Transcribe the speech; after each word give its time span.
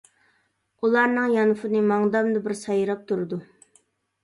ئۇلارنىڭ 0.87 1.27
يانفونى 1.35 1.83
ماڭدامدا 1.93 2.43
بىر 2.49 2.59
سايراپ 2.65 3.07
تۇرىدۇ. 3.13 3.43